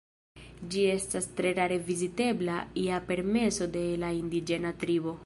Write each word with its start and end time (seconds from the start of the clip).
Ĝi 0.75 0.85
estas 0.93 1.27
tre 1.39 1.51
rare 1.59 1.77
vizitebla 1.91 2.57
je 2.87 3.03
permeso 3.13 3.69
de 3.77 3.85
la 4.05 4.11
indiĝena 4.23 4.77
tribo. 4.87 5.19